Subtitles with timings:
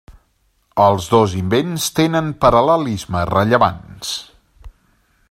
[0.85, 4.19] Els dos invents tenen paral·lelismes rellevants.